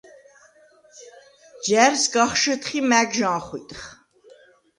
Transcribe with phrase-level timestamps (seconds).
[1.65, 3.81] ჯა̈რ სგახშჷდხ ი მა̈გ ჟანხვიტხ.